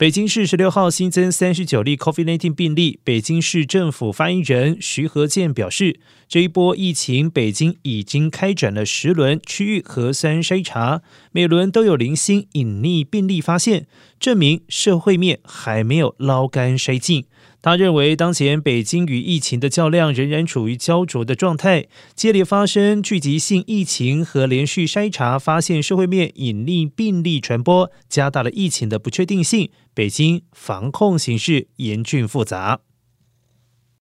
[0.00, 2.98] 北京市十六号新增三十九例 COVID-19 病例。
[3.04, 11.02] 北京市政府发言人徐和建表示，这一波疫情，北京已经开展了十轮区域核酸筛查，
[11.32, 13.86] 每轮都有零星隐匿病例发现，
[14.18, 17.26] 证明社会面还没有捞干筛净。
[17.62, 29.68] 他认为，当前北京与疫情的较量仍然处于焦灼的状态，接连发生聚集性疫情和连续筛查发现社会面隐匿病例传播，加大了疫情的不确定性。
[29.94, 32.80] 北京防控形势严峻复杂。